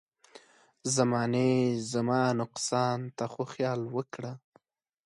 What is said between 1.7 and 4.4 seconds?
زما نقصان ته خو خيال وکړه.